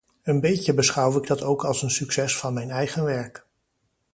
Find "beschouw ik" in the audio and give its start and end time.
0.73-1.27